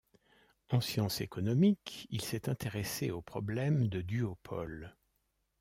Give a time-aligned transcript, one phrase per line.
[0.71, 4.95] En sciences économiques, il s'est intéressé au problème de duopole.